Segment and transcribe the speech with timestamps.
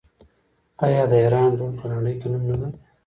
[0.85, 2.71] آیا د ایران ډرون په نړۍ کې نوم نلري؟